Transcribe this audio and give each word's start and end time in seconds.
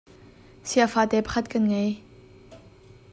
Siafa 0.69 1.01
te 1.09 1.17
pakhat 1.25 1.45
kan 1.51 1.65
ngei. 1.69 1.91